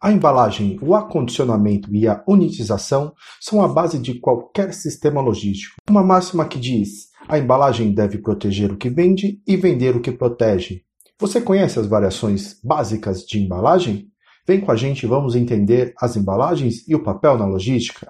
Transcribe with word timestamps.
A 0.00 0.12
embalagem, 0.12 0.78
o 0.80 0.94
acondicionamento 0.94 1.92
e 1.92 2.06
a 2.06 2.22
unitização 2.28 3.12
são 3.40 3.60
a 3.60 3.66
base 3.66 3.98
de 3.98 4.20
qualquer 4.20 4.72
sistema 4.72 5.20
logístico. 5.20 5.74
Uma 5.90 6.04
máxima 6.04 6.46
que 6.46 6.56
diz: 6.56 7.08
a 7.28 7.36
embalagem 7.36 7.92
deve 7.92 8.18
proteger 8.18 8.70
o 8.70 8.76
que 8.76 8.88
vende 8.88 9.42
e 9.44 9.56
vender 9.56 9.96
o 9.96 10.00
que 10.00 10.12
protege. 10.12 10.82
Você 11.18 11.40
conhece 11.40 11.80
as 11.80 11.86
variações 11.86 12.60
básicas 12.62 13.22
de 13.22 13.42
embalagem? 13.42 14.06
Vem 14.46 14.60
com 14.60 14.70
a 14.70 14.76
gente, 14.76 15.04
vamos 15.04 15.34
entender 15.34 15.92
as 16.00 16.16
embalagens 16.16 16.86
e 16.86 16.94
o 16.94 17.02
papel 17.02 17.36
na 17.36 17.44
logística. 17.44 18.08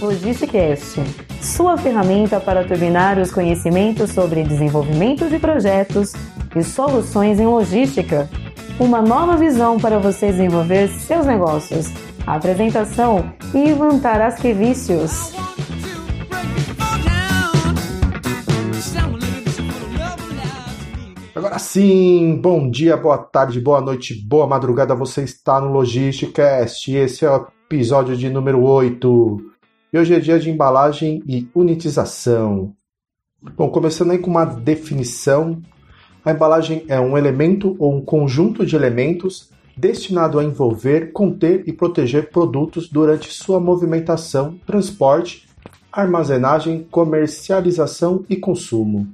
Logisticast, 0.00 0.98
sua 1.42 1.76
ferramenta 1.76 2.40
para 2.40 2.64
turbinar 2.64 3.18
os 3.18 3.30
conhecimentos 3.30 4.10
sobre 4.12 4.42
desenvolvimento 4.42 5.28
de 5.28 5.38
projetos 5.38 6.14
e 6.56 6.64
soluções 6.64 7.38
em 7.38 7.46
logística. 7.46 8.26
Uma 8.78 9.02
nova 9.02 9.36
visão 9.36 9.78
para 9.78 9.98
você 9.98 10.28
desenvolver 10.28 10.88
seus 10.88 11.26
negócios. 11.26 11.88
apresentação 12.26 13.30
Ivan 13.52 13.98
Tarasquevicius. 13.98 15.34
Agora 21.34 21.58
sim, 21.58 22.40
bom 22.40 22.70
dia, 22.70 22.96
boa 22.96 23.18
tarde, 23.18 23.60
boa 23.60 23.82
noite, 23.82 24.14
boa 24.26 24.46
madrugada. 24.46 24.94
Você 24.94 25.24
está 25.24 25.60
no 25.60 25.70
Logisticast. 25.70 26.90
Esse 26.90 27.26
é 27.26 27.30
o 27.30 27.46
episódio 27.66 28.16
de 28.16 28.30
número 28.30 28.62
8. 28.62 29.59
E 29.92 29.98
hoje 29.98 30.14
é 30.14 30.20
dia 30.20 30.38
de 30.38 30.48
embalagem 30.48 31.20
e 31.26 31.48
unitização. 31.52 32.72
Bom, 33.56 33.68
começando 33.70 34.12
aí 34.12 34.18
com 34.18 34.30
uma 34.30 34.44
definição. 34.44 35.60
A 36.24 36.30
embalagem 36.30 36.84
é 36.86 37.00
um 37.00 37.18
elemento 37.18 37.74
ou 37.76 37.96
um 37.96 38.00
conjunto 38.00 38.64
de 38.64 38.76
elementos 38.76 39.50
destinado 39.76 40.38
a 40.38 40.44
envolver, 40.44 41.10
conter 41.10 41.64
e 41.66 41.72
proteger 41.72 42.30
produtos 42.30 42.88
durante 42.88 43.32
sua 43.32 43.58
movimentação, 43.58 44.60
transporte, 44.64 45.48
armazenagem, 45.90 46.86
comercialização 46.88 48.24
e 48.30 48.36
consumo. 48.36 49.08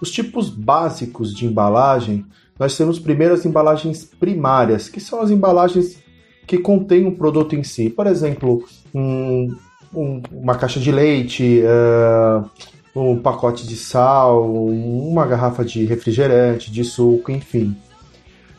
Os 0.00 0.10
tipos 0.10 0.48
básicos 0.48 1.32
de 1.32 1.46
embalagem, 1.46 2.26
nós 2.58 2.76
temos 2.76 2.98
primeiro 2.98 3.34
as 3.34 3.46
embalagens 3.46 4.04
primárias, 4.04 4.88
que 4.88 4.98
são 4.98 5.20
as 5.20 5.30
embalagens 5.30 6.02
que 6.48 6.58
contêm 6.58 7.06
o 7.06 7.14
produto 7.14 7.54
em 7.54 7.62
si. 7.62 7.88
Por 7.90 8.08
exemplo, 8.08 8.64
um, 8.92 9.54
um, 9.94 10.22
uma 10.30 10.54
caixa 10.54 10.80
de 10.80 10.90
leite, 10.90 11.62
uh, 11.62 12.48
um 12.94 13.18
pacote 13.18 13.66
de 13.66 13.76
sal, 13.76 14.50
uma 14.50 15.26
garrafa 15.26 15.64
de 15.64 15.84
refrigerante, 15.84 16.70
de 16.70 16.84
suco, 16.84 17.30
enfim. 17.30 17.76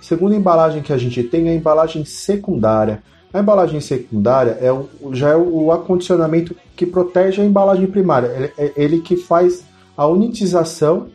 Segunda 0.01 0.35
embalagem 0.35 0.81
que 0.81 0.91
a 0.91 0.97
gente 0.97 1.23
tem 1.23 1.47
é 1.47 1.51
a 1.51 1.55
embalagem 1.55 2.03
secundária. 2.05 3.03
A 3.33 3.39
embalagem 3.39 3.79
secundária 3.79 4.57
é 4.59 4.71
o, 4.71 4.89
já 5.13 5.29
é 5.29 5.35
o 5.37 5.71
acondicionamento 5.71 6.55
que 6.75 6.85
protege 6.85 7.41
a 7.41 7.45
embalagem 7.45 7.87
primária. 7.87 8.27
Ele, 8.27 8.51
é 8.57 8.73
ele 8.75 8.99
que 8.99 9.15
faz 9.15 9.63
a 9.95 10.05
unitização 10.07 11.07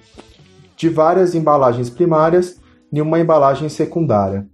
de 0.77 0.89
várias 0.89 1.35
embalagens 1.35 1.91
primárias 1.91 2.61
em 2.93 3.01
uma 3.01 3.19
embalagem 3.19 3.69
secundária. 3.69 4.47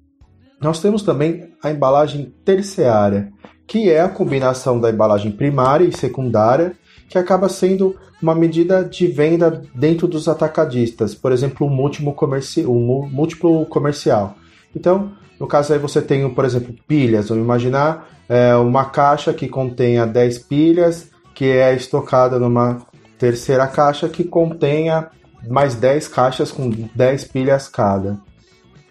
Nós 0.61 0.81
temos 0.81 1.03
também 1.03 1.53
a 1.63 1.71
embalagem 1.71 2.33
terciária, 2.45 3.33
que 3.67 3.91
é 3.91 4.01
a 4.01 4.09
combinação 4.09 4.81
da 4.81 4.91
embalagem 4.91 5.33
primária 5.33 5.85
e 5.85 5.97
secundária, 5.97 6.73
que 7.09 7.19
acaba 7.19 7.49
sendo 7.49 7.97
uma 8.23 8.35
medida 8.35 8.85
de 8.85 9.07
venda 9.07 9.63
dentro 9.75 10.07
dos 10.07 10.29
atacadistas, 10.29 11.15
por 11.15 11.33
exemplo, 11.33 11.67
o 11.67 11.71
múltiplo, 11.71 12.13
comerci 12.13 12.65
um 12.65 13.09
múltiplo 13.11 13.67
comercial. 13.67 14.37
Então, 14.75 15.13
no 15.39 15.47
caso 15.47 15.73
aí 15.73 15.79
você 15.79 16.01
tem, 16.01 16.29
por 16.31 16.45
exemplo, 16.45 16.75
pilhas. 16.87 17.29
Vamos 17.29 17.45
imaginar 17.45 18.09
é, 18.29 18.55
uma 18.55 18.85
caixa 18.85 19.35
que 19.35 19.49
contenha 19.49 20.07
10 20.07 20.39
pilhas, 20.39 21.11
que 21.35 21.47
é 21.47 21.75
estocada 21.75 22.39
numa 22.39 22.81
terceira 23.19 23.67
caixa 23.67 24.09
que 24.09 24.25
contenha 24.25 25.09
mais 25.49 25.75
10 25.75 26.09
caixas 26.09 26.53
com 26.53 26.71
10 26.95 27.25
pilhas 27.25 27.69
cada. 27.69 28.19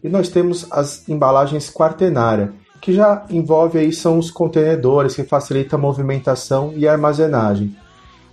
E 0.03 0.09
nós 0.09 0.29
temos 0.29 0.67
as 0.71 1.07
embalagens 1.07 1.69
quaternárias, 1.69 2.49
que 2.81 2.91
já 2.91 3.23
envolve 3.29 3.77
aí 3.77 3.93
são 3.93 4.17
os 4.17 4.31
contenedores 4.31 5.15
que 5.15 5.23
facilita 5.23 5.75
a 5.75 5.79
movimentação 5.79 6.73
e 6.75 6.87
a 6.87 6.91
armazenagem. 6.91 7.75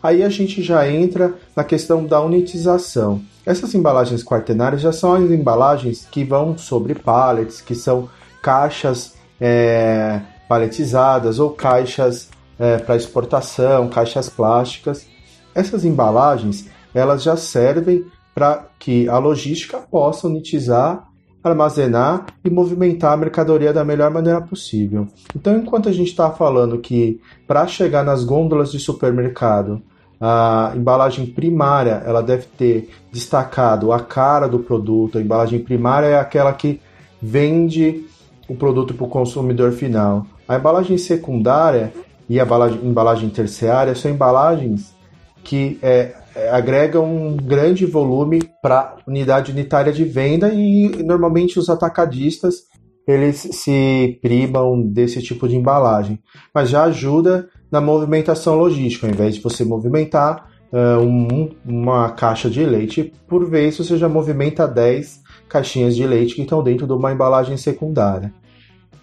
Aí 0.03 0.23
a 0.23 0.29
gente 0.31 0.63
já 0.63 0.89
entra 0.89 1.35
na 1.55 1.63
questão 1.63 2.05
da 2.07 2.21
unitização. 2.23 3.21
Essas 3.45 3.75
embalagens 3.75 4.25
quaternárias 4.25 4.81
já 4.81 4.93
são 4.93 5.13
as 5.13 5.31
embalagens 5.31 6.07
que 6.11 6.25
vão 6.25 6.57
sobre 6.57 6.95
pallets, 6.95 7.61
que 7.61 7.75
são 7.75 8.09
caixas 8.43 9.15
é, 9.41 10.21
paletizadas 10.49 11.39
ou 11.39 11.51
caixas 11.51 12.31
é, 12.59 12.79
para 12.79 12.97
exportação, 12.97 13.89
caixas 13.89 14.31
plásticas. 14.31 15.07
Essas 15.55 15.85
embalagens 15.85 16.67
elas 16.95 17.23
já 17.23 17.37
servem 17.37 18.05
para 18.35 18.67
que 18.79 19.09
a 19.09 19.19
logística 19.19 19.79
possa 19.79 20.27
unitizar 20.27 21.09
armazenar 21.43 22.26
e 22.44 22.50
movimentar 22.50 23.12
a 23.12 23.16
mercadoria 23.16 23.72
da 23.72 23.84
melhor 23.84 24.10
maneira 24.10 24.41
possível. 24.41 25.06
Então, 25.34 25.56
enquanto 25.56 25.88
a 25.88 25.93
gente 25.93 26.09
está 26.09 26.31
falando 26.31 26.78
que 26.78 27.21
para 27.47 27.66
chegar 27.66 28.04
nas 28.04 28.25
gôndolas 28.25 28.72
de 28.72 28.78
supermercado, 28.78 29.81
a 30.21 30.72
embalagem 30.75 31.26
primária 31.26 32.03
ela 32.04 32.22
deve 32.22 32.47
ter 32.56 32.91
destacado 33.12 33.93
a 33.93 34.00
cara 34.00 34.49
do 34.49 34.59
produto. 34.59 35.19
A 35.19 35.21
embalagem 35.21 35.60
primária 35.60 36.06
é 36.06 36.19
aquela 36.19 36.53
que 36.53 36.81
vende 37.22 38.05
o 38.49 38.55
produto 38.55 38.94
para 38.94 39.06
o 39.06 39.09
consumidor 39.09 39.72
final. 39.72 40.26
A 40.49 40.56
embalagem 40.56 40.99
secundária 40.99 41.93
e 42.28 42.41
a 42.41 42.47
embalagem, 42.82 43.31
terciária 43.31 43.94
são 43.94 44.10
embalagens 44.10 44.98
que 45.44 45.78
é, 45.82 46.15
é, 46.34 46.50
agrega 46.50 47.00
um 47.00 47.37
grande 47.37 47.87
volume 47.87 48.41
para 48.62 48.97
unidade 49.06 49.53
unitária 49.53 49.93
de 49.93 50.04
venda 50.04 50.53
e 50.53 51.03
normalmente 51.03 51.59
os 51.59 51.69
atacadistas 51.69 52.69
eles 53.06 53.37
se 53.37 54.19
pribam 54.21 54.82
desse 54.82 55.22
tipo 55.22 55.49
de 55.49 55.56
embalagem, 55.56 56.19
mas 56.54 56.69
já 56.69 56.84
ajuda 56.84 57.49
na 57.71 57.81
movimentação 57.81 58.54
logística. 58.54 59.06
Ao 59.06 59.12
invés 59.12 59.37
de 59.37 59.41
você 59.41 59.65
movimentar 59.65 60.50
uh, 60.71 61.00
um, 61.00 61.49
uma 61.65 62.10
caixa 62.10 62.50
de 62.50 62.62
leite 62.65 63.12
por 63.26 63.49
vez, 63.49 63.78
você 63.78 63.97
já 63.97 64.09
movimenta 64.10 64.69
10 64.69 65.22
caixinhas 65.49 65.97
de 65.97 66.06
leite 66.06 66.34
que 66.34 66.43
estão 66.43 66.62
dentro 66.62 66.87
de 66.87 66.93
uma 66.93 67.10
embalagem 67.10 67.56
secundária. 67.56 68.32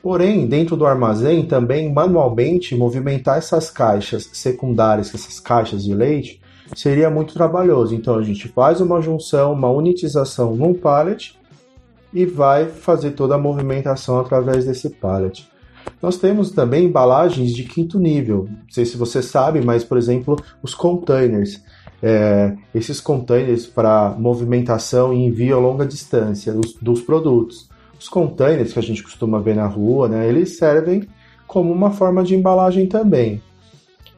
Porém, 0.06 0.46
dentro 0.46 0.78
do 0.78 0.86
armazém, 0.86 1.48
também 1.48 1.92
manualmente 1.92 2.76
movimentar 2.76 3.40
essas 3.40 3.72
caixas 3.72 4.30
secundárias, 4.34 5.12
essas 5.12 5.40
caixas 5.40 5.84
de 5.84 5.96
leite, 5.96 6.40
seria 6.76 7.10
muito 7.10 7.34
trabalhoso. 7.34 7.96
Então 7.96 8.16
a 8.16 8.22
gente 8.22 8.48
faz 8.50 8.80
uma 8.80 9.02
junção, 9.02 9.54
uma 9.54 9.68
unitização 9.68 10.56
num 10.56 10.76
pallet 10.76 11.36
e 12.14 12.24
vai 12.24 12.68
fazer 12.68 13.14
toda 13.14 13.34
a 13.34 13.40
movimentação 13.40 14.20
através 14.20 14.66
desse 14.66 14.92
pallet. 14.92 15.50
Nós 16.00 16.20
temos 16.20 16.52
também 16.52 16.86
embalagens 16.86 17.52
de 17.52 17.64
quinto 17.64 17.98
nível. 17.98 18.48
Não 18.48 18.70
sei 18.70 18.86
se 18.86 18.98
você 18.98 19.24
sabe, 19.24 19.60
mas 19.66 19.84
por 19.84 19.98
exemplo, 19.98 20.36
os 20.62 20.76
containers. 20.76 21.64
É, 22.04 22.56
esses 22.76 23.02
containers 23.02 23.66
para 23.66 24.14
movimentação 24.20 25.12
e 25.12 25.26
envio 25.26 25.58
a 25.58 25.60
longa 25.60 25.84
distância 25.84 26.54
dos, 26.54 26.76
dos, 26.76 27.02
produtos. 27.02 27.74
Os 28.00 28.10
containers 28.10 28.74
que 28.74 28.80
a 28.80 28.84
gente 28.84 29.04
costuma 29.04 29.40
ver 29.40 29.56
na 29.56 29.68
rua, 29.68 30.08
né, 30.08 30.28
eles 30.28 30.58
servem 30.58 31.08
como 31.48 31.72
uma 31.72 31.92
forma 31.92 32.24
de 32.24 32.36
embalagem 32.36 32.88
também. 32.88 33.42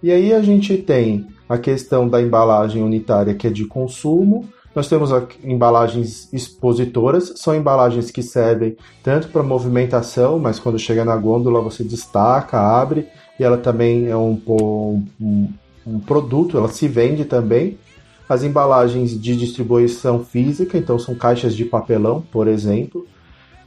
E 0.01 0.11
aí 0.11 0.33
a 0.33 0.41
gente 0.41 0.77
tem 0.77 1.27
a 1.49 1.57
questão 1.57 2.07
da 2.07 2.21
embalagem 2.21 2.83
unitária, 2.83 3.33
que 3.33 3.47
é 3.47 3.49
de 3.49 3.65
consumo. 3.65 4.47
Nós 4.75 4.87
temos 4.87 5.09
embalagens 5.43 6.31
expositoras, 6.31 7.33
são 7.37 7.55
embalagens 7.55 8.11
que 8.11 8.21
servem 8.21 8.77
tanto 9.01 9.29
para 9.29 9.41
movimentação, 9.41 10.37
mas 10.37 10.59
quando 10.59 10.77
chega 10.77 11.03
na 11.03 11.15
gôndola 11.15 11.61
você 11.61 11.83
destaca, 11.83 12.59
abre, 12.59 13.07
e 13.39 13.43
ela 13.43 13.57
também 13.57 14.07
é 14.07 14.15
um, 14.15 14.39
um, 15.19 15.49
um 15.85 15.99
produto, 15.99 16.57
ela 16.57 16.69
se 16.69 16.87
vende 16.87 17.25
também. 17.25 17.77
As 18.29 18.43
embalagens 18.43 19.19
de 19.19 19.35
distribuição 19.35 20.23
física, 20.23 20.77
então 20.77 20.99
são 20.99 21.15
caixas 21.15 21.55
de 21.55 21.63
papelão, 21.63 22.21
por 22.31 22.47
exemplo. 22.47 23.07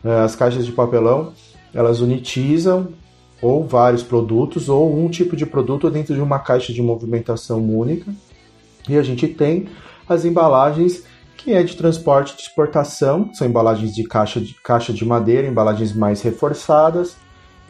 Eh, 0.04 0.20
as 0.20 0.34
caixas 0.36 0.66
de 0.66 0.72
papelão, 0.72 1.32
elas 1.74 2.00
unitizam 2.00 2.88
ou 3.42 3.66
vários 3.66 4.02
produtos, 4.02 4.68
ou 4.68 4.98
um 4.98 5.08
tipo 5.08 5.34
de 5.34 5.46
produto 5.46 5.90
dentro 5.90 6.14
de 6.14 6.20
uma 6.20 6.38
caixa 6.38 6.72
de 6.72 6.82
movimentação 6.82 7.58
única. 7.64 8.12
E 8.88 8.96
a 8.96 9.02
gente 9.02 9.26
tem 9.26 9.68
as 10.08 10.24
embalagens 10.24 11.04
que 11.36 11.54
é 11.54 11.62
de 11.62 11.74
transporte 11.74 12.36
de 12.36 12.42
exportação, 12.42 13.30
são 13.32 13.46
embalagens 13.46 13.94
de 13.94 14.04
caixa 14.04 14.38
de, 14.38 14.54
caixa 14.62 14.92
de 14.92 15.06
madeira, 15.06 15.48
embalagens 15.48 15.94
mais 15.94 16.20
reforçadas, 16.20 17.16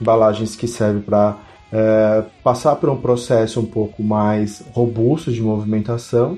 embalagens 0.01 0.57
que 0.57 0.67
servem 0.67 1.03
para 1.03 1.37
é, 1.73 2.25
passar 2.43 2.75
por 2.77 2.91
um 2.91 2.97
processo 2.97 3.61
um 3.61 3.67
pouco 3.67 4.03
mais 4.03 4.65
robusto 4.73 5.31
de 5.31 5.41
movimentação. 5.41 6.37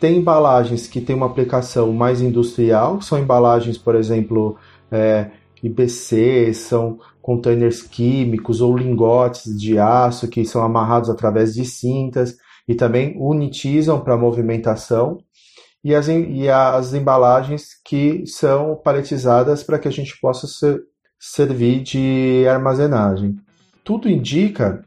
tem 0.00 0.16
embalagens 0.16 0.88
que 0.88 1.00
têm 1.00 1.14
uma 1.14 1.26
aplicação 1.26 1.92
mais 1.92 2.20
industrial, 2.20 3.00
são 3.00 3.18
embalagens, 3.18 3.78
por 3.78 3.94
exemplo, 3.94 4.58
é, 4.94 5.30
IBC, 5.62 6.54
são 6.54 6.98
containers 7.20 7.82
químicos 7.82 8.60
ou 8.60 8.76
lingotes 8.76 9.58
de 9.58 9.78
aço 9.78 10.28
que 10.28 10.44
são 10.44 10.62
amarrados 10.62 11.10
através 11.10 11.54
de 11.54 11.64
cintas 11.64 12.36
e 12.68 12.74
também 12.74 13.16
unitizam 13.18 14.00
para 14.00 14.16
movimentação. 14.16 15.18
E 15.82 15.94
as, 15.94 16.08
e 16.08 16.48
as 16.48 16.94
embalagens 16.94 17.68
que 17.84 18.24
são 18.26 18.74
paletizadas 18.76 19.62
para 19.62 19.78
que 19.78 19.88
a 19.88 19.90
gente 19.90 20.18
possa 20.20 20.46
ser, 20.46 20.80
servir 21.18 21.82
de 21.82 22.46
armazenagem. 22.48 23.36
Tudo 23.84 24.08
indica 24.08 24.82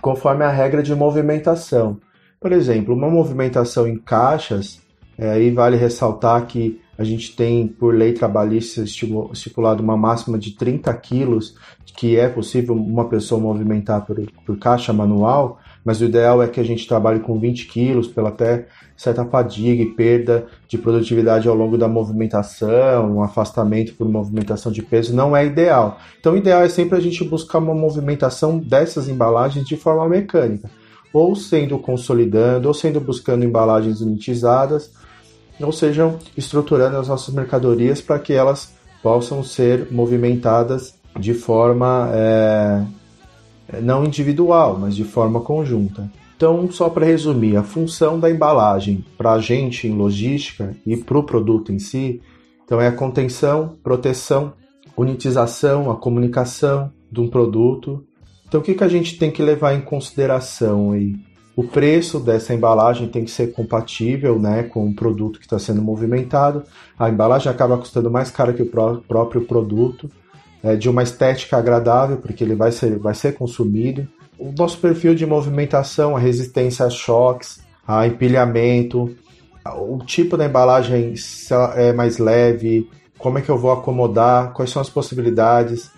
conforme 0.00 0.44
a 0.44 0.50
regra 0.50 0.80
de 0.80 0.94
movimentação. 0.94 1.98
Por 2.40 2.52
exemplo, 2.52 2.94
uma 2.94 3.10
movimentação 3.10 3.88
em 3.88 3.98
caixas, 3.98 4.80
é, 5.16 5.30
aí 5.30 5.50
vale 5.50 5.76
ressaltar 5.76 6.46
que 6.46 6.80
a 6.98 7.04
gente 7.04 7.36
tem, 7.36 7.68
por 7.68 7.94
lei 7.94 8.12
trabalhista, 8.12 8.82
estipulado 8.82 9.80
uma 9.80 9.96
máxima 9.96 10.36
de 10.36 10.50
30 10.50 10.92
quilos, 10.94 11.54
que 11.96 12.16
é 12.16 12.28
possível 12.28 12.74
uma 12.74 13.08
pessoa 13.08 13.40
movimentar 13.40 14.04
por, 14.04 14.20
por 14.44 14.58
caixa 14.58 14.92
manual, 14.92 15.60
mas 15.84 16.00
o 16.00 16.04
ideal 16.04 16.42
é 16.42 16.48
que 16.48 16.58
a 16.58 16.64
gente 16.64 16.88
trabalhe 16.88 17.20
com 17.20 17.38
20 17.38 17.66
quilos, 17.68 18.08
pela 18.08 18.30
até 18.30 18.66
certa 18.96 19.24
fadiga 19.24 19.80
e 19.80 19.86
perda 19.86 20.46
de 20.66 20.76
produtividade 20.76 21.48
ao 21.48 21.54
longo 21.54 21.78
da 21.78 21.86
movimentação, 21.86 23.16
um 23.16 23.22
afastamento 23.22 23.94
por 23.94 24.08
movimentação 24.08 24.72
de 24.72 24.82
peso, 24.82 25.14
não 25.14 25.36
é 25.36 25.46
ideal. 25.46 25.98
Então, 26.18 26.34
o 26.34 26.36
ideal 26.36 26.62
é 26.62 26.68
sempre 26.68 26.98
a 26.98 27.00
gente 27.00 27.22
buscar 27.22 27.58
uma 27.58 27.74
movimentação 27.74 28.58
dessas 28.58 29.08
embalagens 29.08 29.64
de 29.64 29.76
forma 29.76 30.08
mecânica 30.08 30.68
ou 31.12 31.34
sendo 31.34 31.78
consolidando, 31.78 32.68
ou 32.68 32.74
sendo 32.74 33.00
buscando 33.00 33.44
embalagens 33.44 34.00
unitizadas, 34.00 34.92
ou 35.60 35.72
sejam 35.72 36.18
estruturando 36.36 36.96
as 36.96 37.08
nossas 37.08 37.34
mercadorias 37.34 38.00
para 38.00 38.18
que 38.18 38.32
elas 38.32 38.72
possam 39.02 39.42
ser 39.42 39.90
movimentadas 39.90 40.94
de 41.18 41.34
forma 41.34 42.10
é, 42.12 42.82
não 43.82 44.04
individual, 44.04 44.78
mas 44.78 44.94
de 44.94 45.04
forma 45.04 45.40
conjunta. 45.40 46.10
Então, 46.36 46.70
só 46.70 46.88
para 46.88 47.04
resumir, 47.04 47.56
a 47.56 47.64
função 47.64 48.20
da 48.20 48.30
embalagem 48.30 49.04
para 49.16 49.32
a 49.32 49.40
gente 49.40 49.88
em 49.88 49.96
logística 49.96 50.76
e 50.86 50.96
para 50.96 51.18
o 51.18 51.24
produto 51.24 51.72
em 51.72 51.78
si, 51.78 52.22
então 52.64 52.80
é 52.80 52.86
a 52.86 52.92
contenção, 52.92 53.76
proteção, 53.82 54.52
unitização, 54.96 55.90
a 55.90 55.96
comunicação 55.96 56.92
de 57.10 57.20
um 57.20 57.28
produto 57.28 58.04
então, 58.48 58.60
o 58.60 58.64
que, 58.64 58.74
que 58.74 58.84
a 58.84 58.88
gente 58.88 59.18
tem 59.18 59.30
que 59.30 59.42
levar 59.42 59.74
em 59.74 59.82
consideração 59.82 60.92
aí? 60.92 61.14
O 61.58 61.64
preço 61.64 62.20
dessa 62.20 62.54
embalagem 62.54 63.08
tem 63.08 63.24
que 63.24 63.32
ser 63.32 63.48
compatível 63.48 64.38
né, 64.38 64.62
com 64.62 64.86
o 64.86 64.94
produto 64.94 65.40
que 65.40 65.44
está 65.44 65.58
sendo 65.58 65.82
movimentado. 65.82 66.62
A 66.96 67.10
embalagem 67.10 67.50
acaba 67.50 67.76
custando 67.76 68.08
mais 68.08 68.30
cara 68.30 68.52
que 68.52 68.62
o 68.62 68.66
pró 68.66 68.98
próprio 68.98 69.40
produto. 69.40 70.08
É, 70.62 70.76
de 70.76 70.88
uma 70.88 71.02
estética 71.02 71.56
agradável, 71.56 72.18
porque 72.18 72.44
ele 72.44 72.54
vai 72.54 72.70
ser, 72.70 72.96
vai 73.00 73.12
ser 73.12 73.34
consumido. 73.34 74.06
O 74.38 74.52
nosso 74.56 74.78
perfil 74.78 75.16
de 75.16 75.26
movimentação, 75.26 76.16
a 76.16 76.20
resistência 76.20 76.86
a 76.86 76.90
choques, 76.90 77.58
a 77.84 78.06
empilhamento, 78.06 79.16
o 79.66 79.98
tipo 79.98 80.36
da 80.36 80.46
embalagem 80.46 81.16
se 81.16 81.52
ela 81.52 81.74
é 81.74 81.92
mais 81.92 82.18
leve, 82.18 82.88
como 83.18 83.36
é 83.36 83.42
que 83.42 83.48
eu 83.48 83.58
vou 83.58 83.72
acomodar, 83.72 84.52
quais 84.52 84.70
são 84.70 84.80
as 84.80 84.88
possibilidades 84.88 85.90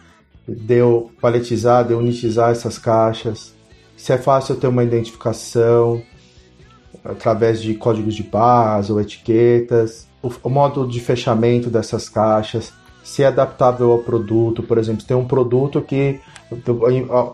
de 0.48 0.76
eu 0.76 1.10
paletizar, 1.20 1.86
de 1.86 1.92
eu 1.92 1.98
unitizar 1.98 2.50
essas 2.50 2.78
caixas, 2.78 3.54
se 4.00 4.14
é 4.14 4.18
fácil 4.18 4.56
ter 4.56 4.66
uma 4.66 4.82
identificação 4.82 6.02
através 7.04 7.60
de 7.60 7.74
códigos 7.74 8.14
de 8.14 8.22
barras 8.22 8.88
ou 8.88 8.98
etiquetas, 8.98 10.08
o, 10.22 10.32
o 10.42 10.48
modo 10.48 10.88
de 10.88 10.98
fechamento 11.00 11.68
dessas 11.68 12.08
caixas, 12.08 12.72
se 13.04 13.22
é 13.22 13.26
adaptável 13.26 13.90
ao 13.90 13.98
produto, 13.98 14.62
por 14.62 14.78
exemplo, 14.78 15.04
tem 15.04 15.14
um 15.14 15.26
produto 15.26 15.82
que 15.82 16.18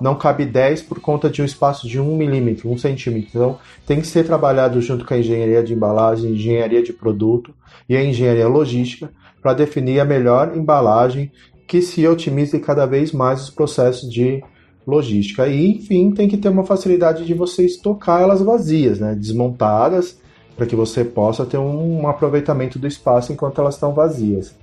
não 0.00 0.16
cabe 0.16 0.44
10 0.44 0.82
por 0.82 1.00
conta 1.00 1.30
de 1.30 1.40
um 1.40 1.44
espaço 1.44 1.88
de 1.88 2.00
1 2.00 2.16
milímetro, 2.16 2.68
1 2.68 2.78
centímetro. 2.78 3.30
Então, 3.32 3.58
tem 3.86 4.00
que 4.00 4.06
ser 4.06 4.26
trabalhado 4.26 4.80
junto 4.80 5.04
com 5.04 5.14
a 5.14 5.18
engenharia 5.18 5.62
de 5.62 5.72
embalagem, 5.72 6.32
engenharia 6.32 6.82
de 6.82 6.92
produto 6.92 7.54
e 7.88 7.96
a 7.96 8.04
engenharia 8.04 8.48
logística 8.48 9.08
para 9.40 9.54
definir 9.54 10.00
a 10.00 10.04
melhor 10.04 10.56
embalagem 10.56 11.30
que 11.66 11.80
se 11.80 12.06
otimize 12.06 12.58
cada 12.58 12.86
vez 12.86 13.12
mais 13.12 13.42
os 13.42 13.50
processos 13.50 14.10
de 14.10 14.42
logística. 14.86 15.48
E, 15.48 15.72
enfim, 15.72 16.12
tem 16.12 16.28
que 16.28 16.36
ter 16.36 16.48
uma 16.48 16.64
facilidade 16.64 17.24
de 17.24 17.34
você 17.34 17.66
estocar 17.66 18.22
elas 18.22 18.40
vazias, 18.40 19.00
né? 19.00 19.14
desmontadas, 19.14 20.18
para 20.56 20.66
que 20.66 20.76
você 20.76 21.04
possa 21.04 21.44
ter 21.44 21.58
um 21.58 22.06
aproveitamento 22.08 22.78
do 22.78 22.86
espaço 22.86 23.32
enquanto 23.32 23.60
elas 23.60 23.74
estão 23.74 23.92
vazias. 23.92 24.54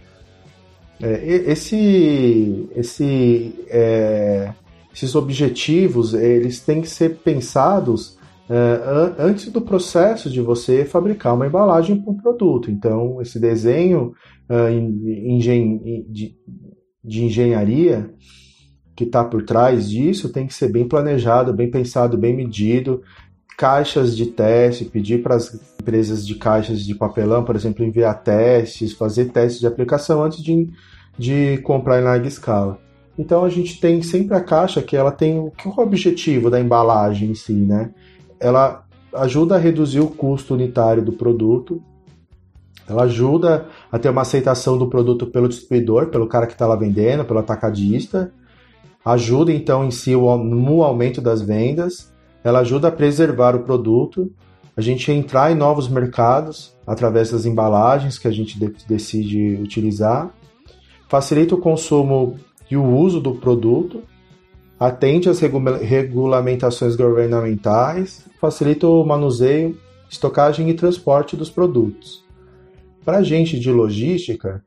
É, 1.02 1.52
esse, 1.52 2.70
esse, 2.76 3.54
é, 3.68 4.54
esses 4.94 5.14
objetivos 5.16 6.14
eles 6.14 6.62
têm 6.62 6.82
que 6.82 6.90
ser 6.90 7.18
pensados 7.18 8.18
é, 8.50 9.16
antes 9.20 9.52
do 9.52 9.62
processo 9.62 10.30
de 10.30 10.40
você 10.40 10.86
fabricar 10.86 11.36
uma 11.36 11.48
embalagem 11.48 12.00
para 12.00 12.12
um 12.12 12.18
produto. 12.18 12.72
Então, 12.72 13.22
esse 13.22 13.40
desenho 13.40 14.14
de, 16.10 16.36
de 17.04 17.24
engenharia 17.26 18.14
que 18.96 19.04
está 19.04 19.24
por 19.24 19.44
trás 19.44 19.90
disso 19.90 20.30
tem 20.30 20.46
que 20.46 20.54
ser 20.54 20.72
bem 20.72 20.88
planejado, 20.88 21.54
bem 21.54 21.70
pensado, 21.70 22.18
bem 22.18 22.36
medido. 22.36 23.02
Caixas 23.58 24.16
de 24.16 24.28
teste, 24.28 24.86
pedir 24.86 25.22
para 25.22 25.36
as 25.36 25.54
empresas 25.80 26.26
de 26.26 26.36
caixas 26.36 26.84
de 26.84 26.96
papelão, 26.96 27.44
por 27.44 27.56
exemplo, 27.56 27.86
enviar 27.86 28.24
testes, 28.24 28.94
fazer 28.94 29.26
testes 29.26 29.60
de 29.60 29.68
aplicação 29.68 30.24
antes 30.24 30.42
de, 30.42 30.70
de 31.18 31.58
comprar 31.60 32.00
em 32.00 32.04
larga 32.04 32.28
escala. 32.28 32.80
Então 33.18 33.44
a 33.44 33.50
gente 33.50 33.80
tem 33.80 34.02
sempre 34.02 34.36
a 34.36 34.42
caixa 34.42 34.82
que 34.82 34.96
ela 34.96 35.12
tem 35.12 35.40
o 35.40 35.52
que 35.52 35.68
é 35.68 35.72
o 35.72 35.80
objetivo 35.80 36.50
da 36.50 36.60
embalagem 36.60 37.30
em 37.30 37.36
si, 37.36 37.54
né? 37.54 37.92
Ela 38.40 38.84
ajuda 39.14 39.56
a 39.56 39.60
reduzir 39.60 40.00
o 40.00 40.08
custo 40.08 40.56
unitário 40.56 41.04
do 41.04 41.14
produto, 41.14 41.82
ela 42.88 43.04
ajuda 43.04 43.68
a 43.92 43.98
ter 44.00 44.10
uma 44.10 44.24
aceitação 44.24 44.78
do 44.78 44.90
produto 44.90 45.28
pelo 45.28 45.48
distribuidor, 45.48 46.08
pelo 46.08 46.28
cara 46.28 46.48
que 46.48 46.54
está 46.54 46.66
lá 46.66 46.76
vendendo, 46.76 47.24
pelo 47.24 47.40
atacadista. 47.40 48.34
Ajuda 49.06 49.52
então 49.52 49.86
em 49.86 49.92
si 49.92 50.12
no 50.14 50.84
aumento 50.84 51.22
das 51.22 51.42
vendas. 51.42 52.12
Ela 52.44 52.60
ajuda 52.60 52.88
a 52.88 52.92
preservar 52.92 53.56
o 53.56 53.64
produto, 53.64 54.32
a 54.76 54.82
gente 54.82 55.12
entrar 55.12 55.52
em 55.52 55.56
novos 55.56 55.88
mercados 55.88 56.74
através 56.86 57.32
das 57.32 57.46
embalagens 57.46 58.18
que 58.18 58.28
a 58.28 58.32
gente 58.32 58.60
decide 58.88 59.60
utilizar. 59.62 60.34
Facilita 61.08 61.56
o 61.56 61.60
consumo 61.60 62.38
e 62.70 62.76
o 62.76 62.86
uso 62.86 63.20
do 63.22 63.36
produto, 63.36 64.04
atende 64.80 65.30
às 65.30 65.40
regulamentações 65.40 66.96
governamentais, 66.96 68.26
facilita 68.40 68.88
o 68.88 69.06
manuseio, 69.06 69.78
estocagem 70.10 70.70
e 70.70 70.74
transporte 70.74 71.38
dos 71.38 71.50
produtos. 71.50 72.24
Para 73.06 73.18
a 73.18 73.24
gente 73.24 73.60
de 73.60 73.72
logística, 73.72 74.64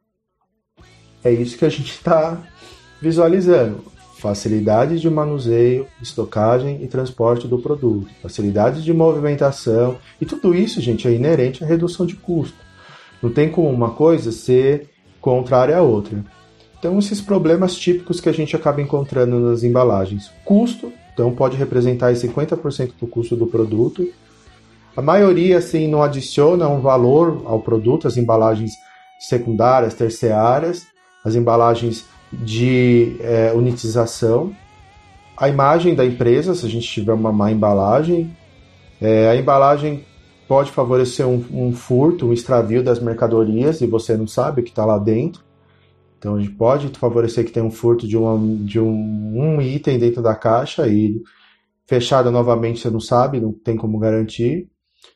é 1.24 1.32
isso 1.32 1.58
que 1.58 1.64
a 1.64 1.68
gente 1.68 1.90
está 1.90 2.40
visualizando. 3.00 3.95
Facilidade 4.18 4.98
de 4.98 5.10
manuseio, 5.10 5.86
estocagem 6.00 6.82
e 6.82 6.86
transporte 6.86 7.46
do 7.46 7.58
produto, 7.58 8.08
facilidade 8.22 8.82
de 8.82 8.92
movimentação 8.92 9.98
e 10.20 10.24
tudo 10.24 10.54
isso, 10.54 10.80
gente, 10.80 11.06
é 11.06 11.12
inerente 11.12 11.62
à 11.62 11.66
redução 11.66 12.06
de 12.06 12.16
custo. 12.16 12.56
Não 13.22 13.30
tem 13.30 13.50
como 13.50 13.68
uma 13.68 13.90
coisa 13.90 14.32
ser 14.32 14.88
contrária 15.20 15.76
à 15.76 15.82
outra. 15.82 16.24
Então, 16.78 16.98
esses 16.98 17.20
problemas 17.20 17.74
típicos 17.74 18.20
que 18.20 18.28
a 18.28 18.32
gente 18.32 18.54
acaba 18.54 18.80
encontrando 18.80 19.38
nas 19.40 19.62
embalagens. 19.62 20.30
Custo, 20.44 20.92
então 21.12 21.32
pode 21.32 21.56
representar 21.56 22.12
50% 22.12 22.92
do 23.00 23.06
custo 23.06 23.36
do 23.36 23.46
produto, 23.46 24.06
a 24.96 25.02
maioria 25.02 25.58
assim 25.58 25.88
não 25.88 26.02
adiciona 26.02 26.68
um 26.68 26.80
valor 26.80 27.42
ao 27.44 27.60
produto, 27.60 28.08
as 28.08 28.16
embalagens 28.16 28.72
secundárias, 29.18 29.92
terciárias, 29.92 30.86
as 31.22 31.34
embalagens 31.34 32.06
de 32.32 33.16
é, 33.20 33.52
unitização, 33.52 34.54
a 35.36 35.48
imagem 35.48 35.94
da 35.94 36.04
empresa, 36.04 36.54
se 36.54 36.64
a 36.64 36.68
gente 36.68 36.86
tiver 36.88 37.12
uma 37.12 37.32
má 37.32 37.50
embalagem, 37.50 38.36
é, 39.00 39.28
a 39.28 39.36
embalagem 39.36 40.04
pode 40.48 40.70
favorecer 40.70 41.26
um, 41.26 41.44
um, 41.50 41.72
furto, 41.72 42.26
um 42.26 42.32
extravio 42.32 42.82
das 42.82 43.00
mercadorias 43.00 43.80
e 43.80 43.86
você 43.86 44.16
não 44.16 44.26
sabe 44.26 44.60
o 44.60 44.64
que 44.64 44.70
está 44.70 44.84
lá 44.84 44.98
dentro. 44.98 45.44
Então 46.18 46.36
a 46.36 46.40
gente 46.40 46.52
pode 46.52 46.88
favorecer 46.98 47.44
que 47.44 47.52
tenha 47.52 47.66
um 47.66 47.70
furto 47.70 48.06
de, 48.06 48.16
uma, 48.16 48.38
de 48.64 48.80
um, 48.80 48.88
um 48.88 49.60
item 49.60 49.98
dentro 49.98 50.22
da 50.22 50.34
caixa 50.34 50.88
e 50.88 51.20
fechada 51.86 52.30
novamente 52.30 52.80
você 52.80 52.90
não 52.90 53.00
sabe, 53.00 53.40
não 53.40 53.52
tem 53.52 53.76
como 53.76 53.98
garantir. 53.98 54.68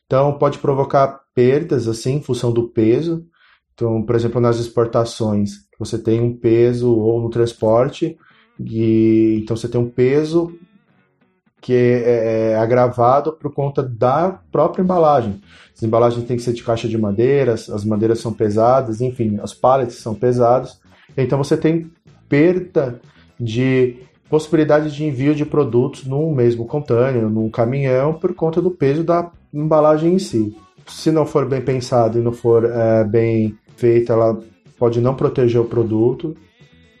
Então, 0.05 0.37
pode 0.37 0.57
provocar 0.57 1.21
perdas, 1.33 1.87
assim, 1.87 2.15
em 2.15 2.21
função 2.21 2.51
do 2.51 2.67
peso. 2.69 3.25
Então, 3.73 4.01
por 4.03 4.15
exemplo, 4.15 4.39
nas 4.39 4.57
exportações, 4.57 5.65
você 5.79 5.97
tem 5.97 6.21
um 6.21 6.35
peso 6.35 6.93
ou 6.93 7.21
no 7.21 7.29
transporte, 7.29 8.17
e 8.59 9.39
então 9.41 9.55
você 9.55 9.67
tem 9.67 9.81
um 9.81 9.89
peso 9.89 10.53
que 11.61 11.73
é, 11.73 12.51
é 12.51 12.55
agravado 12.57 13.33
por 13.33 13.53
conta 13.53 13.83
da 13.83 14.39
própria 14.51 14.81
embalagem. 14.81 15.39
As 15.75 15.83
embalagens 15.83 16.25
têm 16.25 16.35
que 16.35 16.43
ser 16.43 16.53
de 16.53 16.63
caixa 16.63 16.87
de 16.87 16.97
madeiras, 16.97 17.69
as 17.69 17.85
madeiras 17.85 18.19
são 18.19 18.33
pesadas, 18.33 18.99
enfim, 18.99 19.39
as 19.41 19.53
pallets 19.53 19.95
são 19.95 20.15
pesadas. 20.15 20.79
Então 21.15 21.37
você 21.37 21.55
tem 21.55 21.91
perda 22.27 22.99
de 23.39 23.97
possibilidade 24.29 24.91
de 24.91 25.03
envio 25.03 25.35
de 25.35 25.45
produtos 25.45 26.05
num 26.05 26.33
mesmo 26.33 26.65
container, 26.65 27.29
num 27.29 27.49
caminhão, 27.49 28.13
por 28.13 28.33
conta 28.33 28.61
do 28.61 28.71
peso 28.71 29.03
da 29.03 29.29
embalagem 29.53 30.13
em 30.13 30.19
si. 30.19 30.55
Se 30.87 31.11
não 31.11 31.25
for 31.25 31.47
bem 31.47 31.61
pensado 31.61 32.19
e 32.19 32.21
não 32.21 32.31
for 32.31 32.65
é, 32.65 33.03
bem 33.03 33.57
feita, 33.75 34.13
ela 34.13 34.39
pode 34.77 34.99
não 34.99 35.15
proteger 35.15 35.59
o 35.61 35.65
produto. 35.65 36.35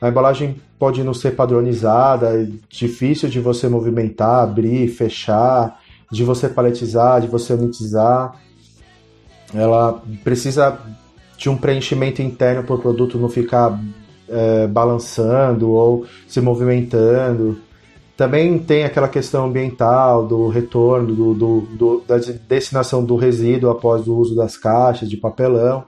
A 0.01 0.09
embalagem 0.09 0.55
pode 0.79 1.03
não 1.03 1.13
ser 1.13 1.35
padronizada, 1.35 2.29
é 2.29 2.47
difícil 2.69 3.29
de 3.29 3.39
você 3.39 3.69
movimentar, 3.69 4.43
abrir, 4.43 4.87
fechar, 4.87 5.79
de 6.11 6.23
você 6.23 6.49
paletizar, 6.49 7.21
de 7.21 7.27
você 7.27 7.53
unitizar. 7.53 8.35
Ela 9.53 10.01
precisa 10.23 10.79
de 11.37 11.49
um 11.49 11.57
preenchimento 11.57 12.21
interno 12.21 12.63
para 12.63 12.75
o 12.75 12.79
produto 12.79 13.17
não 13.17 13.29
ficar 13.29 13.79
é, 14.27 14.67
balançando 14.67 15.69
ou 15.71 16.05
se 16.27 16.41
movimentando. 16.41 17.59
Também 18.21 18.59
tem 18.59 18.83
aquela 18.83 19.07
questão 19.07 19.47
ambiental 19.47 20.27
do 20.27 20.47
retorno, 20.47 21.07
do, 21.07 21.33
do, 21.33 21.61
do, 21.61 22.03
da 22.07 22.17
destinação 22.47 23.03
do 23.03 23.15
resíduo 23.15 23.71
após 23.71 24.07
o 24.07 24.15
uso 24.15 24.35
das 24.35 24.55
caixas 24.55 25.09
de 25.09 25.17
papelão. 25.17 25.85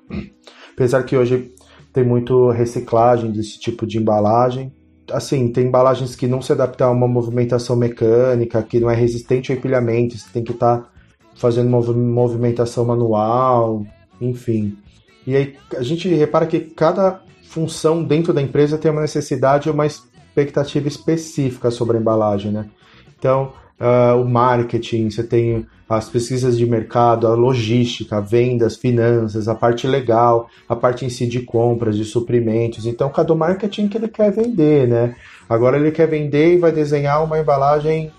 Apesar 0.73 1.03
que 1.03 1.15
hoje 1.15 1.51
tem 1.93 2.03
muito 2.03 2.49
reciclagem 2.49 3.29
desse 3.31 3.59
tipo 3.59 3.85
de 3.85 3.99
embalagem. 3.99 4.73
Assim, 5.11 5.47
tem 5.49 5.67
embalagens 5.67 6.15
que 6.15 6.25
não 6.25 6.41
se 6.41 6.51
adaptam 6.51 6.87
a 6.87 6.91
uma 6.91 7.07
movimentação 7.07 7.75
mecânica, 7.75 8.63
que 8.63 8.79
não 8.79 8.89
é 8.89 8.95
resistente 8.95 9.51
ao 9.51 9.57
empilhamento, 9.59 10.17
você 10.17 10.25
tem 10.33 10.43
que 10.43 10.53
estar 10.53 10.79
tá 10.79 10.89
fazendo 11.35 11.69
movimentação 11.69 12.83
manual, 12.83 13.85
enfim. 14.19 14.75
E 15.27 15.35
aí 15.35 15.55
a 15.77 15.83
gente 15.83 16.07
repara 16.07 16.47
que 16.47 16.61
cada 16.61 17.21
função 17.43 18.03
dentro 18.03 18.33
da 18.33 18.41
empresa 18.41 18.75
tem 18.75 18.89
uma 18.89 19.01
necessidade 19.01 19.69
uma 19.69 19.85
expectativa 20.33 20.87
específica 20.87 21.69
sobre 21.69 21.97
a 21.97 21.99
embalagem, 21.99 22.51
né? 22.51 22.65
Então, 23.17 23.53
uh, 23.79 24.19
o 24.19 24.27
marketing, 24.27 25.09
você 25.09 25.23
tem 25.23 25.65
as 25.87 26.09
pesquisas 26.09 26.57
de 26.57 26.65
mercado, 26.65 27.27
a 27.27 27.35
logística, 27.35 28.19
vendas, 28.19 28.75
finanças, 28.75 29.47
a 29.47 29.53
parte 29.53 29.85
legal, 29.85 30.49
a 30.67 30.75
parte 30.75 31.05
em 31.05 31.09
si 31.09 31.27
de 31.27 31.41
compras, 31.41 31.95
de 31.95 32.03
suprimentos. 32.03 32.87
Então, 32.87 33.09
cada 33.09 33.35
marketing 33.35 33.87
que 33.87 33.97
ele 33.97 34.07
quer 34.07 34.31
vender, 34.31 34.87
né? 34.87 35.15
Agora 35.47 35.77
ele 35.77 35.91
quer 35.91 36.07
vender 36.07 36.55
e 36.55 36.57
vai 36.57 36.71
desenhar 36.71 37.23
uma 37.23 37.39
embalagem 37.39 38.11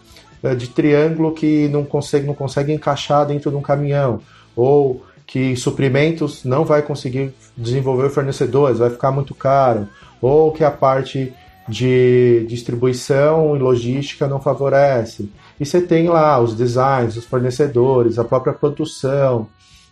uh, 0.42 0.54
de 0.54 0.68
triângulo 0.68 1.32
que 1.32 1.68
não 1.68 1.84
consegue, 1.84 2.26
não 2.26 2.34
consegue 2.34 2.72
encaixar 2.72 3.26
dentro 3.26 3.50
de 3.50 3.56
um 3.56 3.62
caminhão. 3.62 4.20
Ou 4.54 5.02
que 5.26 5.56
suprimentos 5.56 6.44
não 6.44 6.64
vai 6.64 6.80
conseguir 6.82 7.34
desenvolver 7.56 8.10
fornecedores, 8.10 8.78
vai 8.78 8.90
ficar 8.90 9.10
muito 9.10 9.34
caro, 9.34 9.88
ou 10.20 10.52
que 10.52 10.62
a 10.62 10.70
parte 10.70 11.32
de 11.68 12.44
distribuição 12.46 13.56
e 13.56 13.58
logística 13.58 14.28
não 14.28 14.40
favorece. 14.40 15.30
E 15.58 15.64
você 15.64 15.80
tem 15.80 16.08
lá 16.08 16.38
os 16.40 16.54
designs, 16.54 17.16
os 17.16 17.24
fornecedores, 17.24 18.18
a 18.18 18.24
própria 18.24 18.52
produção, 18.52 19.48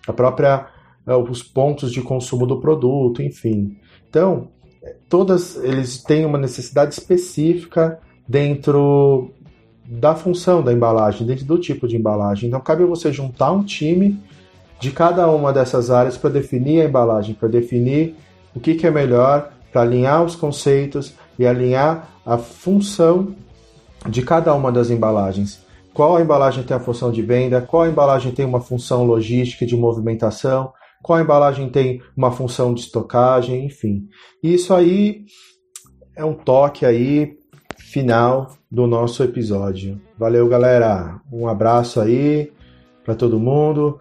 a 0.06 0.12
própria 0.12 0.66
eh, 1.06 1.14
os 1.14 1.42
pontos 1.42 1.90
de 1.92 2.02
consumo 2.02 2.46
do 2.46 2.60
produto, 2.60 3.22
enfim. 3.22 3.76
Então, 4.08 4.48
todas 5.08 5.56
eles 5.56 6.02
têm 6.02 6.26
uma 6.26 6.38
necessidade 6.38 6.94
específica 6.94 7.98
dentro 8.28 9.30
da 9.84 10.14
função 10.14 10.62
da 10.62 10.72
embalagem, 10.72 11.26
dentro 11.26 11.44
do 11.44 11.58
tipo 11.58 11.88
de 11.88 11.96
embalagem. 11.96 12.48
Então, 12.48 12.60
cabe 12.60 12.84
você 12.84 13.12
juntar 13.12 13.52
um 13.52 13.64
time 13.64 14.18
de 14.78 14.90
cada 14.90 15.30
uma 15.30 15.52
dessas 15.52 15.90
áreas 15.90 16.16
para 16.16 16.30
definir 16.30 16.82
a 16.82 16.84
embalagem, 16.84 17.34
para 17.34 17.48
definir 17.48 18.14
o 18.54 18.60
que, 18.60 18.74
que 18.74 18.86
é 18.86 18.90
melhor, 18.90 19.52
para 19.72 19.82
alinhar 19.82 20.22
os 20.24 20.34
conceitos 20.34 21.14
e 21.38 21.46
alinhar 21.46 22.08
a 22.24 22.38
função 22.38 23.34
de 24.08 24.22
cada 24.22 24.54
uma 24.54 24.70
das 24.70 24.90
embalagens. 24.90 25.60
Qual 25.94 26.20
embalagem 26.20 26.64
tem 26.64 26.76
a 26.76 26.80
função 26.80 27.12
de 27.12 27.22
venda, 27.22 27.60
qual 27.60 27.86
embalagem 27.86 28.32
tem 28.32 28.44
uma 28.44 28.60
função 28.60 29.04
logística 29.04 29.66
de 29.66 29.76
movimentação, 29.76 30.72
qual 31.02 31.20
embalagem 31.20 31.68
tem 31.68 32.00
uma 32.16 32.30
função 32.30 32.72
de 32.72 32.80
estocagem, 32.80 33.66
enfim. 33.66 34.08
Isso 34.42 34.72
aí 34.72 35.24
é 36.16 36.24
um 36.24 36.34
toque 36.34 36.86
aí 36.86 37.36
final 37.78 38.52
do 38.70 38.86
nosso 38.86 39.22
episódio. 39.22 40.00
Valeu, 40.18 40.48
galera. 40.48 41.20
Um 41.30 41.46
abraço 41.48 42.00
aí 42.00 42.52
para 43.04 43.14
todo 43.14 43.38
mundo 43.38 43.98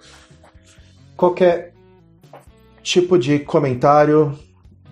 qualquer 1.21 1.75
tipo 2.81 3.15
de 3.15 3.37
comentário, 3.37 4.33